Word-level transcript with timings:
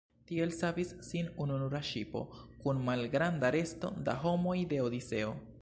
Tiel 0.29 0.53
savis 0.59 0.93
sin 1.07 1.29
ununura 1.45 1.83
ŝipo 1.91 2.23
kun 2.65 2.83
malgranda 2.89 3.55
resto 3.61 3.95
da 4.09 4.21
homoj 4.27 4.61
de 4.73 4.85
Odiseo. 4.91 5.41